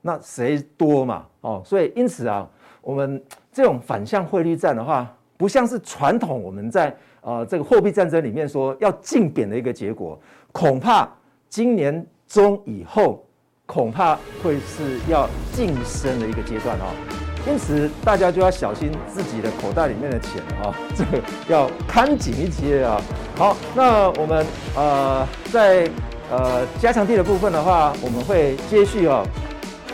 [0.00, 1.26] 那谁多嘛？
[1.42, 2.48] 哦，所以因此啊，
[2.80, 3.22] 我们
[3.52, 10.18] 这种反向汇率战的话，不像是传统我们在呃这个货币战争里面说要竞贬的一个结果，
[10.52, 11.08] 恐怕
[11.48, 13.22] 今年中以后，
[13.66, 17.31] 恐怕会是要晋升的一个阶段哦。
[17.44, 23.00] 因此，大家就要小心自己的口袋里面的钱啊， 这个要看紧一些啊。
[23.36, 25.90] 好，那我们呃在
[26.30, 29.24] 呃加强地的部分的话，我们会接续啊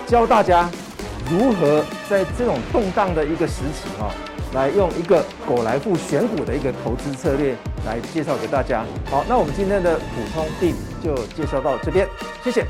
[0.07, 0.69] 教大家
[1.31, 4.13] 如何在这种动荡的一个时期啊，
[4.53, 7.55] 来用一个狗来富选股的一个投资策略
[7.87, 8.85] 来介绍给大家。
[9.11, 12.07] 好，那我们今天的普通地就介绍到这边，
[12.45, 12.67] 谢谢。